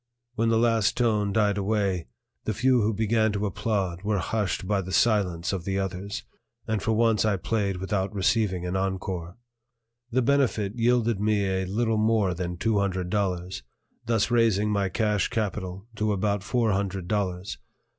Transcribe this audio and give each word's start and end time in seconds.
When 0.33 0.49
the 0.49 0.57
last 0.57 0.97
tone 0.97 1.31
died 1.31 1.59
away, 1.59 2.07
the 2.45 2.55
few 2.55 2.81
who 2.81 2.91
began 2.91 3.31
to 3.33 3.45
applaud 3.45 4.01
were 4.01 4.17
hushed 4.17 4.65
by 4.67 4.81
the 4.81 4.91
silence 4.91 5.53
of 5.53 5.63
the 5.63 5.77
others; 5.77 6.23
and 6.67 6.81
for 6.81 6.93
once 6.93 7.23
I 7.23 7.37
played 7.37 7.77
without 7.77 8.11
receiving 8.11 8.65
an 8.65 8.75
encore. 8.75 9.37
The 10.09 10.23
benefit 10.23 10.73
yielded 10.75 11.19
me 11.21 11.45
a 11.45 11.65
little 11.65 11.97
more 11.99 12.33
than 12.33 12.57
two 12.57 12.79
hundred 12.79 13.11
dollars, 13.11 13.61
thus 14.07 14.31
raising 14.31 14.71
my 14.71 14.89
cash 14.89 15.27
capital 15.27 15.85
to 15.97 16.13
about 16.13 16.41
four 16.41 16.71
hundred 16.71 17.07
dollars. 17.07 17.59